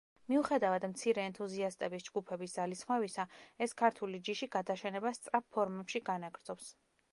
[0.31, 3.27] მიუხედავად მცირე ენთუზიასტების ჯგუფების ძალისხმევისა,
[3.67, 6.75] ეს ქართული ჯიში გადაშენებას სწრაფ ფორმებში განაგრძობს.